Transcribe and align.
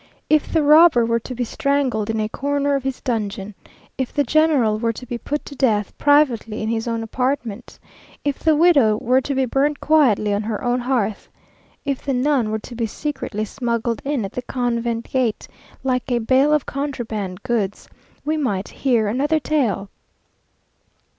If 0.31 0.51
the 0.51 0.63
robber 0.63 1.05
were 1.05 1.19
to 1.19 1.35
be 1.35 1.43
strangled 1.43 2.09
in 2.09 2.19
a 2.19 2.27
corner 2.27 2.73
of 2.73 2.81
his 2.81 3.01
dungeon; 3.01 3.53
if 3.99 4.11
the 4.11 4.23
general 4.23 4.79
were 4.79 4.91
to 4.93 5.05
be 5.05 5.19
put 5.19 5.45
to 5.45 5.55
death 5.55 5.95
privately 5.99 6.63
in 6.63 6.69
his 6.69 6.87
own 6.87 7.03
apartment; 7.03 7.77
if 8.25 8.39
the 8.39 8.55
widow 8.55 8.97
were 8.97 9.21
to 9.21 9.35
be 9.35 9.45
burnt 9.45 9.79
quietly 9.79 10.33
on 10.33 10.41
her 10.41 10.63
own 10.63 10.79
hearth; 10.79 11.29
if 11.85 12.03
the 12.03 12.15
nun 12.15 12.49
were 12.49 12.57
to 12.57 12.73
be 12.73 12.87
secretly 12.87 13.45
smuggled 13.45 14.01
in 14.03 14.25
at 14.25 14.31
the 14.33 14.41
convent 14.41 15.07
gate 15.07 15.47
like 15.83 16.11
a 16.11 16.17
bale 16.17 16.51
of 16.51 16.65
contraband 16.65 17.43
goods, 17.43 17.87
we 18.25 18.37
might 18.37 18.69
hear 18.69 19.07
another 19.07 19.39
tale. 19.39 19.87